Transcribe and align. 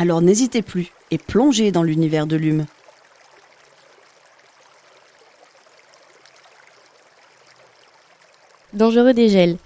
Alors 0.00 0.22
n'hésitez 0.22 0.62
plus 0.62 0.92
et 1.10 1.18
plongez 1.18 1.72
dans 1.72 1.82
l'univers 1.82 2.28
de 2.28 2.36
l'hume. 2.36 2.66
Dangereux 8.72 9.12
dégel. 9.12 9.56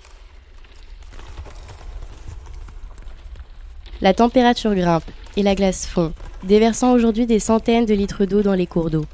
La 4.01 4.15
température 4.15 4.75
grimpe 4.75 5.05
et 5.37 5.43
la 5.43 5.55
glace 5.55 5.87
fond, 5.87 6.15
déversant 6.45 6.95
aujourd'hui 6.95 7.27
des 7.27 7.39
centaines 7.39 7.85
de 7.85 7.93
litres 7.93 8.25
d'eau 8.25 8.41
dans 8.41 8.55
les 8.55 8.67
cours 8.67 8.89
d'eau. 8.89 9.05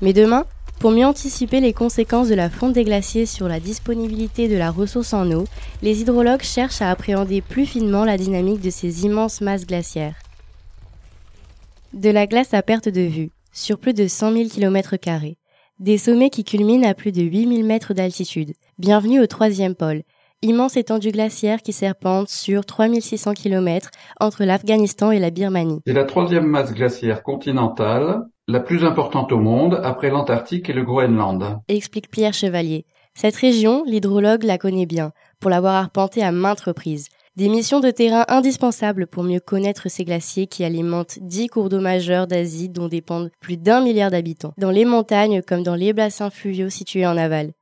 Mais 0.00 0.12
demain, 0.12 0.46
pour 0.78 0.92
mieux 0.92 1.06
anticiper 1.06 1.60
les 1.60 1.72
conséquences 1.72 2.28
de 2.28 2.36
la 2.36 2.50
fonte 2.50 2.74
des 2.74 2.84
glaciers 2.84 3.26
sur 3.26 3.48
la 3.48 3.58
disponibilité 3.58 4.46
de 4.46 4.56
la 4.56 4.70
ressource 4.70 5.12
en 5.12 5.28
eau, 5.32 5.44
les 5.82 6.02
hydrologues 6.02 6.42
cherchent 6.42 6.82
à 6.82 6.92
appréhender 6.92 7.40
plus 7.40 7.66
finement 7.66 8.04
la 8.04 8.16
dynamique 8.16 8.60
de 8.60 8.70
ces 8.70 9.04
immenses 9.04 9.40
masses 9.40 9.66
glaciaires. 9.66 10.14
De 11.94 12.10
la 12.10 12.26
glace 12.26 12.52
à 12.52 12.60
perte 12.60 12.90
de 12.90 13.00
vue, 13.00 13.30
sur 13.50 13.78
plus 13.78 13.94
de 13.94 14.06
100 14.06 14.32
000 14.32 14.48
km, 14.50 14.94
des 15.80 15.96
sommets 15.96 16.28
qui 16.28 16.44
culminent 16.44 16.86
à 16.86 16.92
plus 16.92 17.12
de 17.12 17.22
8000 17.22 17.64
mètres 17.64 17.94
d'altitude. 17.94 18.52
Bienvenue 18.78 19.20
au 19.20 19.26
troisième 19.26 19.74
pôle, 19.74 20.02
immense 20.42 20.76
étendue 20.76 21.12
glaciaire 21.12 21.62
qui 21.62 21.72
serpente 21.72 22.28
sur 22.28 22.66
3600 22.66 23.32
km 23.32 23.90
entre 24.20 24.44
l'Afghanistan 24.44 25.12
et 25.12 25.18
la 25.18 25.30
Birmanie. 25.30 25.80
C'est 25.86 25.94
la 25.94 26.04
troisième 26.04 26.46
masse 26.46 26.74
glaciaire 26.74 27.22
continentale, 27.22 28.20
la 28.48 28.60
plus 28.60 28.84
importante 28.84 29.32
au 29.32 29.38
monde 29.38 29.80
après 29.82 30.10
l'Antarctique 30.10 30.68
et 30.68 30.74
le 30.74 30.84
Groenland. 30.84 31.60
Explique 31.68 32.10
Pierre 32.10 32.34
Chevalier. 32.34 32.84
Cette 33.14 33.36
région, 33.36 33.82
l'hydrologue 33.86 34.44
la 34.44 34.58
connaît 34.58 34.86
bien, 34.86 35.12
pour 35.40 35.50
l'avoir 35.50 35.74
arpentée 35.74 36.22
à 36.22 36.32
maintes 36.32 36.60
reprises. 36.60 37.08
Des 37.38 37.48
missions 37.48 37.78
de 37.78 37.92
terrain 37.92 38.24
indispensables 38.26 39.06
pour 39.06 39.22
mieux 39.22 39.38
connaître 39.38 39.88
ces 39.88 40.04
glaciers 40.04 40.48
qui 40.48 40.64
alimentent 40.64 41.20
dix 41.20 41.46
cours 41.46 41.68
d'eau 41.68 41.78
majeurs 41.78 42.26
d'Asie 42.26 42.68
dont 42.68 42.88
dépendent 42.88 43.30
plus 43.38 43.56
d'un 43.56 43.80
milliard 43.80 44.10
d'habitants, 44.10 44.52
dans 44.58 44.72
les 44.72 44.84
montagnes 44.84 45.40
comme 45.42 45.62
dans 45.62 45.76
les 45.76 45.92
bassins 45.92 46.30
fluviaux 46.30 46.68
situés 46.68 47.06
en 47.06 47.16
aval. 47.16 47.52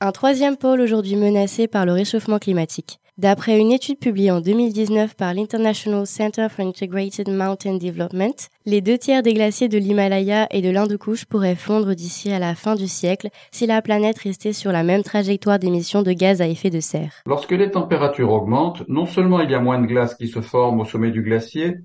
Un 0.00 0.10
troisième 0.10 0.56
pôle 0.56 0.80
aujourd'hui 0.80 1.14
menacé 1.14 1.68
par 1.68 1.86
le 1.86 1.92
réchauffement 1.92 2.40
climatique. 2.40 2.98
D'après 3.18 3.58
une 3.58 3.72
étude 3.72 3.98
publiée 3.98 4.30
en 4.30 4.40
2019 4.40 5.14
par 5.14 5.34
l'International 5.34 6.06
Center 6.06 6.46
for 6.48 6.64
Integrated 6.64 7.28
Mountain 7.28 7.76
Development, 7.76 8.48
les 8.66 8.80
deux 8.80 8.98
tiers 8.98 9.22
des 9.22 9.34
glaciers 9.34 9.68
de 9.68 9.78
l'Himalaya 9.78 10.46
et 10.50 10.62
de 10.62 10.70
l'Inde-Couche 10.70 11.24
pourraient 11.24 11.56
fondre 11.56 11.94
d'ici 11.94 12.30
à 12.32 12.38
la 12.38 12.54
fin 12.54 12.76
du 12.76 12.86
siècle 12.86 13.28
si 13.50 13.66
la 13.66 13.82
planète 13.82 14.18
restait 14.18 14.52
sur 14.52 14.72
la 14.72 14.84
même 14.84 15.02
trajectoire 15.02 15.58
d'émissions 15.58 16.02
de 16.02 16.12
gaz 16.12 16.40
à 16.40 16.46
effet 16.46 16.70
de 16.70 16.80
serre. 16.80 17.12
Lorsque 17.26 17.52
les 17.52 17.70
températures 17.70 18.32
augmentent, 18.32 18.88
non 18.88 19.06
seulement 19.06 19.40
il 19.40 19.50
y 19.50 19.54
a 19.54 19.60
moins 19.60 19.80
de 19.80 19.86
glace 19.86 20.14
qui 20.14 20.28
se 20.28 20.40
forme 20.40 20.80
au 20.80 20.84
sommet 20.84 21.10
du 21.10 21.22
glacier, 21.22 21.78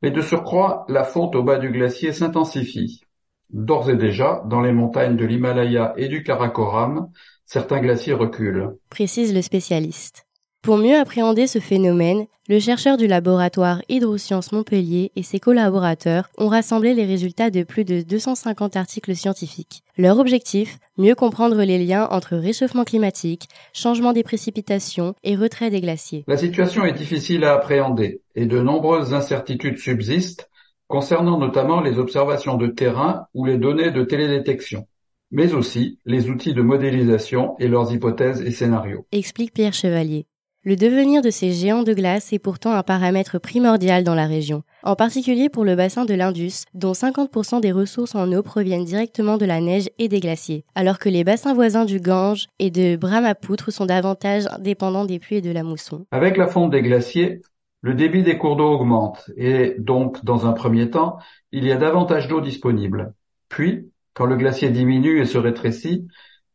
mais 0.00 0.10
de 0.10 0.20
surcroît, 0.20 0.84
la 0.88 1.04
fonte 1.04 1.36
au 1.36 1.42
bas 1.42 1.58
du 1.58 1.70
glacier 1.70 2.12
s'intensifie. 2.12 3.02
D'ores 3.50 3.90
et 3.90 3.96
déjà, 3.96 4.42
dans 4.46 4.62
les 4.62 4.72
montagnes 4.72 5.16
de 5.16 5.26
l'Himalaya 5.26 5.92
et 5.96 6.08
du 6.08 6.22
Karakoram, 6.22 7.10
certains 7.44 7.80
glaciers 7.80 8.14
reculent. 8.14 8.78
Précise 8.88 9.34
le 9.34 9.42
spécialiste. 9.42 10.26
Pour 10.62 10.76
mieux 10.76 10.96
appréhender 10.96 11.48
ce 11.48 11.58
phénomène, 11.58 12.26
le 12.48 12.60
chercheur 12.60 12.96
du 12.96 13.08
laboratoire 13.08 13.82
Hydrosciences 13.88 14.52
Montpellier 14.52 15.10
et 15.16 15.24
ses 15.24 15.40
collaborateurs 15.40 16.28
ont 16.38 16.46
rassemblé 16.46 16.94
les 16.94 17.04
résultats 17.04 17.50
de 17.50 17.64
plus 17.64 17.84
de 17.84 18.02
250 18.02 18.76
articles 18.76 19.16
scientifiques. 19.16 19.82
Leur 19.98 20.20
objectif, 20.20 20.78
mieux 20.98 21.16
comprendre 21.16 21.60
les 21.64 21.84
liens 21.84 22.06
entre 22.12 22.36
réchauffement 22.36 22.84
climatique, 22.84 23.48
changement 23.72 24.12
des 24.12 24.22
précipitations 24.22 25.16
et 25.24 25.34
retrait 25.34 25.70
des 25.70 25.80
glaciers. 25.80 26.22
La 26.28 26.36
situation 26.36 26.84
est 26.84 26.92
difficile 26.92 27.42
à 27.42 27.54
appréhender 27.54 28.22
et 28.36 28.46
de 28.46 28.60
nombreuses 28.60 29.14
incertitudes 29.14 29.78
subsistent 29.78 30.48
concernant 30.86 31.38
notamment 31.38 31.80
les 31.80 31.98
observations 31.98 32.56
de 32.56 32.68
terrain 32.68 33.26
ou 33.34 33.46
les 33.46 33.58
données 33.58 33.90
de 33.90 34.04
télédétection 34.04 34.86
mais 35.32 35.54
aussi 35.54 35.98
les 36.04 36.28
outils 36.28 36.52
de 36.52 36.62
modélisation 36.62 37.56
et 37.58 37.66
leurs 37.66 37.92
hypothèses 37.92 38.42
et 38.42 38.50
scénarios. 38.50 39.06
Explique 39.12 39.54
Pierre 39.54 39.72
Chevalier. 39.72 40.26
Le 40.64 40.76
devenir 40.76 41.22
de 41.22 41.30
ces 41.30 41.50
géants 41.50 41.82
de 41.82 41.92
glace 41.92 42.32
est 42.32 42.38
pourtant 42.38 42.70
un 42.70 42.84
paramètre 42.84 43.40
primordial 43.40 44.04
dans 44.04 44.14
la 44.14 44.28
région, 44.28 44.62
en 44.84 44.94
particulier 44.94 45.48
pour 45.48 45.64
le 45.64 45.74
bassin 45.74 46.04
de 46.04 46.14
l'Indus, 46.14 46.66
dont 46.72 46.92
50% 46.92 47.60
des 47.60 47.72
ressources 47.72 48.14
en 48.14 48.30
eau 48.32 48.44
proviennent 48.44 48.84
directement 48.84 49.38
de 49.38 49.44
la 49.44 49.60
neige 49.60 49.88
et 49.98 50.06
des 50.06 50.20
glaciers, 50.20 50.64
alors 50.76 51.00
que 51.00 51.08
les 51.08 51.24
bassins 51.24 51.52
voisins 51.52 51.84
du 51.84 51.98
Gange 51.98 52.46
et 52.60 52.70
de 52.70 52.94
Brahmapoutre 52.94 53.72
sont 53.72 53.86
davantage 53.86 54.44
dépendants 54.60 55.04
des 55.04 55.18
pluies 55.18 55.38
et 55.38 55.40
de 55.40 55.50
la 55.50 55.64
mousson. 55.64 56.06
Avec 56.12 56.36
la 56.36 56.46
fonte 56.46 56.70
des 56.70 56.82
glaciers, 56.82 57.42
le 57.80 57.94
débit 57.94 58.22
des 58.22 58.38
cours 58.38 58.54
d'eau 58.54 58.70
augmente 58.72 59.32
et 59.36 59.74
donc, 59.80 60.24
dans 60.24 60.46
un 60.46 60.52
premier 60.52 60.90
temps, 60.90 61.18
il 61.50 61.64
y 61.64 61.72
a 61.72 61.76
davantage 61.76 62.28
d'eau 62.28 62.40
disponible. 62.40 63.14
Puis, 63.48 63.90
quand 64.14 64.26
le 64.26 64.36
glacier 64.36 64.70
diminue 64.70 65.20
et 65.20 65.24
se 65.24 65.38
rétrécit, 65.38 66.06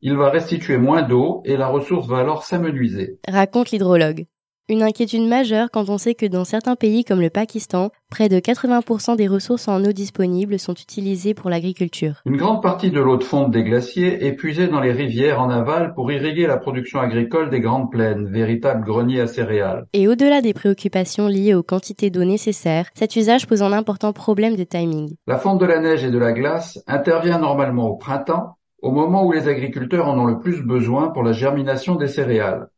il 0.02 0.16
va 0.16 0.30
restituer 0.30 0.78
moins 0.78 1.02
d'eau 1.02 1.42
et 1.46 1.58
la 1.58 1.68
ressource 1.68 2.08
va 2.08 2.20
alors 2.20 2.44
s'amenuiser. 2.44 3.20
Raconte 3.28 3.72
l'hydrologue. 3.72 4.26
Une 4.70 4.84
inquiétude 4.84 5.26
majeure 5.26 5.70
quand 5.72 5.88
on 5.88 5.98
sait 5.98 6.14
que 6.14 6.26
dans 6.26 6.44
certains 6.44 6.76
pays 6.76 7.06
comme 7.06 7.22
le 7.22 7.30
Pakistan, 7.30 7.90
près 8.10 8.28
de 8.28 8.38
80% 8.38 9.16
des 9.16 9.30
ressources 9.30 9.70
en 9.70 9.82
eau 9.82 9.94
disponibles 9.94 10.60
sont 10.60 10.74
utilisées 10.74 11.34
pour 11.34 11.50
l'agriculture. 11.50 12.16
Une 12.26 12.36
grande 12.36 12.62
partie 12.62 12.92
de 12.92 13.00
l'eau 13.00 13.16
de 13.16 13.24
fonte 13.24 13.50
des 13.50 13.64
glaciers 13.64 14.26
est 14.26 14.34
puisée 14.34 14.68
dans 14.68 14.82
les 14.82 14.92
rivières 14.92 15.42
en 15.42 15.50
aval 15.50 15.94
pour 15.94 16.12
irriguer 16.12 16.48
la 16.48 16.58
production 16.58 17.00
agricole 17.00 17.50
des 17.50 17.62
grandes 17.62 17.90
plaines, 17.90 18.28
véritables 18.28 18.84
greniers 18.84 19.22
à 19.22 19.28
céréales. 19.28 19.86
Et 19.94 20.10
au-delà 20.10 20.42
des 20.42 20.54
préoccupations 20.54 21.30
liées 21.30 21.54
aux 21.54 21.64
quantités 21.64 22.10
d'eau 22.10 22.26
nécessaires, 22.26 22.90
cet 22.94 23.16
usage 23.16 23.48
pose 23.48 23.64
un 23.64 23.72
important 23.72 24.12
problème 24.12 24.58
de 24.58 24.66
timing. 24.66 25.16
La 25.28 25.38
fonte 25.38 25.62
de 25.62 25.66
la 25.66 25.80
neige 25.80 26.04
et 26.04 26.12
de 26.12 26.20
la 26.20 26.34
glace 26.34 26.78
intervient 26.88 27.40
normalement 27.40 27.88
au 27.88 27.96
printemps, 27.96 28.57
au 28.82 28.92
moment 28.92 29.26
où 29.26 29.32
les 29.32 29.48
agriculteurs 29.48 30.08
en 30.08 30.18
ont 30.20 30.26
le 30.26 30.40
plus 30.40 30.62
besoin 30.62 31.10
pour 31.10 31.24
la 31.24 31.34
germination 31.34 31.96
des 31.96 32.08
céréales. 32.08 32.70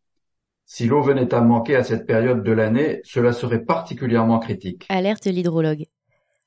Si 0.65 0.85
l'eau 0.85 1.01
venait 1.01 1.33
à 1.33 1.41
manquer 1.41 1.75
à 1.75 1.83
cette 1.83 2.05
période 2.05 2.43
de 2.43 2.51
l'année, 2.51 3.01
cela 3.03 3.33
serait 3.33 3.63
particulièrement 3.63 4.39
critique. 4.39 4.85
Alerte 4.89 5.25
l'hydrologue. 5.25 5.85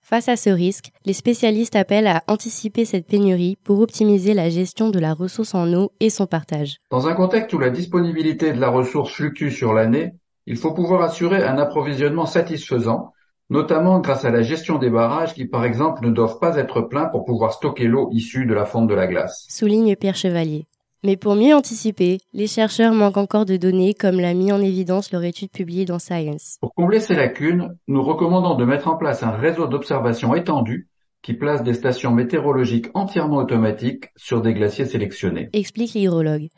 Face 0.01 0.29
à 0.29 0.37
ce 0.37 0.51
risque, 0.51 0.91
les 1.05 1.13
spécialistes 1.13 1.77
appellent 1.77 2.09
à 2.09 2.25
anticiper 2.27 2.85
cette 2.85 3.07
pénurie 3.07 3.57
pour 3.63 3.81
optimiser 3.81 4.35
la 4.35 4.51
gestion 4.51 4.91
de 4.91 4.99
la 4.99 5.15
ressource 5.15 5.55
en 5.55 5.73
eau 5.75 5.93
et 6.01 6.11
son 6.11 6.27
partage. 6.27 6.79
Dans 6.91 7.07
un 7.07 7.15
contexte 7.15 7.53
où 7.53 7.59
la 7.59 7.71
disponibilité 7.71 8.53
de 8.53 8.61
la 8.61 8.69
ressource 8.69 9.13
fluctue 9.13 9.51
sur 9.51 9.73
l'année, 9.73 10.13
il 10.47 10.57
faut 10.57 10.75
pouvoir 10.75 11.03
assurer 11.03 11.45
un 11.45 11.57
approvisionnement 11.57 12.27
satisfaisant, 12.27 13.13
notamment 13.53 14.01
grâce 14.01 14.25
à 14.25 14.31
la 14.31 14.41
gestion 14.41 14.79
des 14.79 14.89
barrages 14.89 15.35
qui, 15.35 15.45
par 15.45 15.67
exemple, 15.67 16.07
ne 16.07 16.11
doivent 16.11 16.39
pas 16.39 16.57
être 16.57 16.81
pleins 16.81 17.05
pour 17.05 17.27
pouvoir 17.27 17.53
stocker 17.53 17.85
l'eau 17.85 18.09
issue 18.11 18.47
de 18.47 18.55
la 18.55 18.65
fonte 18.65 18.89
de 18.89 18.95
la 18.95 19.07
glace. 19.07 19.47
Souligne 19.51 19.95
Pierre 19.95 20.17
Chevalier. 20.17 20.67
Mais 21.05 21.19
pour 21.19 21.35
mieux 21.35 21.55
anticiper, 21.55 22.21
les 22.33 22.47
chercheurs 22.47 22.95
manquent 22.95 23.19
encore 23.19 23.45
de 23.45 23.59
données 23.59 23.93
comme 23.93 24.21
l'a 24.21 24.33
mis 24.33 24.53
en 24.53 24.63
évidence 24.63 25.13
leur 25.13 25.23
étude 25.23 25.51
publiée 25.51 25.85
dans 25.85 25.99
Science. 25.99 26.57
Pour 26.63 26.75
combler 26.75 27.01
ces 27.01 27.15
lacunes, 27.15 27.77
nous 27.89 28.03
recommandons 28.03 28.55
de 28.55 28.65
mettre 28.65 28.89
en 28.89 28.97
place 28.97 29.23
un 29.23 29.33
réseau 29.33 29.67
d'observation 29.67 30.35
étendu 30.35 30.89
qui 31.21 31.35
place 31.35 31.63
des 31.63 31.75
stations 31.75 32.11
météorologiques 32.11 32.87
entièrement 32.95 33.37
automatiques 33.37 34.07
sur 34.17 34.41
des 34.41 34.55
glaciers 34.55 34.87
sélectionnés. 34.87 35.51
Explique 35.53 35.93
l'hydrologue. 35.93 36.49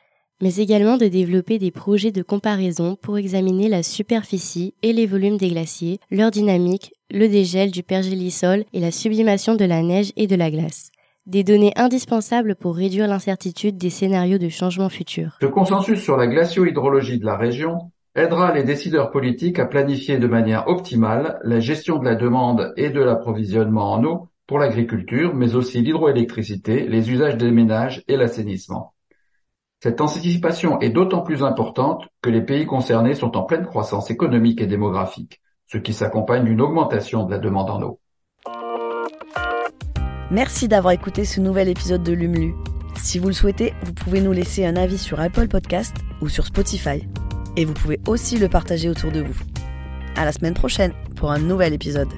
Mais 0.42 0.56
également 0.56 0.96
de 0.96 1.06
développer 1.06 1.58
des 1.58 1.70
projets 1.70 2.12
de 2.12 2.22
comparaison 2.22 2.96
pour 3.00 3.18
examiner 3.18 3.68
la 3.68 3.82
superficie 3.82 4.74
et 4.82 4.92
les 4.92 5.06
volumes 5.06 5.36
des 5.36 5.50
glaciers, 5.50 6.00
leur 6.10 6.30
dynamique, 6.30 6.92
le 7.10 7.28
dégel 7.28 7.70
du 7.70 7.82
pergélisol 7.82 8.64
et 8.72 8.80
la 8.80 8.90
sublimation 8.90 9.54
de 9.54 9.64
la 9.64 9.82
neige 9.82 10.12
et 10.16 10.26
de 10.26 10.36
la 10.36 10.50
glace 10.50 10.90
des 11.26 11.42
données 11.42 11.72
indispensables 11.76 12.54
pour 12.54 12.76
réduire 12.76 13.08
l'incertitude 13.08 13.78
des 13.78 13.90
scénarios 13.90 14.38
de 14.38 14.48
changement 14.48 14.90
futurs. 14.90 15.38
Ce 15.40 15.46
consensus 15.46 16.00
sur 16.00 16.16
la 16.16 16.26
glacio-hydrologie 16.26 17.18
de 17.18 17.24
la 17.24 17.36
région 17.36 17.90
aidera 18.14 18.52
les 18.52 18.62
décideurs 18.62 19.10
politiques 19.10 19.58
à 19.58 19.66
planifier 19.66 20.18
de 20.18 20.26
manière 20.26 20.68
optimale 20.68 21.38
la 21.42 21.60
gestion 21.60 21.98
de 21.98 22.04
la 22.04 22.14
demande 22.14 22.72
et 22.76 22.90
de 22.90 23.00
l'approvisionnement 23.00 23.92
en 23.92 24.04
eau 24.04 24.28
pour 24.46 24.58
l'agriculture, 24.58 25.34
mais 25.34 25.54
aussi 25.54 25.80
l'hydroélectricité, 25.80 26.86
les 26.86 27.10
usages 27.10 27.38
des 27.38 27.50
ménages 27.50 28.04
et 28.08 28.16
l'assainissement. 28.16 28.93
Cette 29.84 30.00
anticipation 30.00 30.80
est 30.80 30.88
d'autant 30.88 31.20
plus 31.20 31.42
importante 31.42 32.08
que 32.22 32.30
les 32.30 32.40
pays 32.40 32.64
concernés 32.64 33.14
sont 33.14 33.36
en 33.36 33.42
pleine 33.42 33.66
croissance 33.66 34.10
économique 34.10 34.62
et 34.62 34.66
démographique, 34.66 35.42
ce 35.66 35.76
qui 35.76 35.92
s'accompagne 35.92 36.44
d'une 36.44 36.62
augmentation 36.62 37.24
de 37.26 37.30
la 37.30 37.38
demande 37.38 37.68
en 37.68 37.82
eau. 37.82 38.00
Merci 40.30 40.68
d'avoir 40.68 40.94
écouté 40.94 41.26
ce 41.26 41.38
nouvel 41.38 41.68
épisode 41.68 42.02
de 42.02 42.14
Lumlu. 42.14 42.54
Si 42.96 43.18
vous 43.18 43.28
le 43.28 43.34
souhaitez, 43.34 43.74
vous 43.82 43.92
pouvez 43.92 44.22
nous 44.22 44.32
laisser 44.32 44.64
un 44.64 44.76
avis 44.76 44.96
sur 44.96 45.20
Apple 45.20 45.48
Podcast 45.48 45.94
ou 46.22 46.30
sur 46.30 46.46
Spotify. 46.46 47.06
Et 47.58 47.66
vous 47.66 47.74
pouvez 47.74 48.00
aussi 48.06 48.38
le 48.38 48.48
partager 48.48 48.88
autour 48.88 49.12
de 49.12 49.20
vous. 49.20 49.38
À 50.16 50.24
la 50.24 50.32
semaine 50.32 50.54
prochaine 50.54 50.94
pour 51.14 51.30
un 51.30 51.40
nouvel 51.40 51.74
épisode. 51.74 52.08